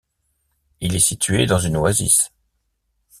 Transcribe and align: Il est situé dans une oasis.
Il 0.79 0.95
est 0.95 0.99
situé 1.09 1.45
dans 1.45 1.59
une 1.59 1.77
oasis. 1.77 2.31